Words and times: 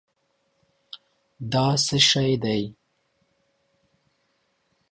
دا 1.51 1.65
څه 1.85 1.97
شی 2.09 2.31
دی؟ 2.43 2.61